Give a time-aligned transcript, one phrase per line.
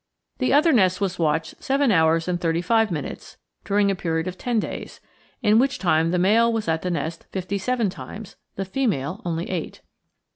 [0.39, 4.35] The other nest was watched seven hours and thirty five minutes, during a period of
[4.35, 4.99] ten days,
[5.43, 9.47] in which time the male was at the nest fifty seven times; the female, only
[9.51, 9.81] eight.